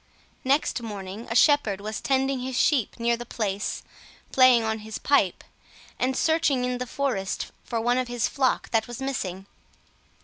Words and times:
Next 0.43 0.81
morning 0.81 1.27
a 1.29 1.35
shepherd 1.35 1.79
was 1.79 2.01
tending 2.01 2.39
his 2.39 2.57
sheep 2.59 2.99
near 2.99 3.15
the 3.15 3.23
place, 3.23 3.83
playing 4.31 4.63
on 4.63 4.79
his 4.79 4.97
pipe, 4.97 5.43
and 5.99 6.17
searching 6.17 6.65
in 6.65 6.79
the 6.79 6.87
forest 6.87 7.51
for 7.63 7.79
one 7.79 7.99
of 7.99 8.07
his 8.07 8.27
flock 8.27 8.71
that 8.71 8.87
was 8.87 8.99
missing. 8.99 9.45